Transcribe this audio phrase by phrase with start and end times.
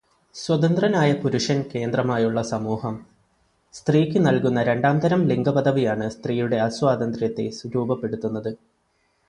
[0.35, 2.95] സ്വതന്ത്രനായ പുരുഷൻ കേന്ദ്രമായുള്ള സമൂഹം
[3.73, 8.51] സ്ത്രീക്ക് നൽകുന്ന രണ്ടാംതരം ലിംഗപദവിയാണ് സ്ത്രീയുടെ അസ്വാതന്ത്ര്യത്തെ രൂപപ്പെടുത്തുന്നത്.